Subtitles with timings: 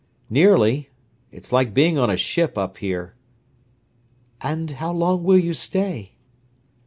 [0.31, 0.89] "Nearly.
[1.31, 3.13] It is like being on a ship up here."
[4.41, 6.15] "And how long will you stay?"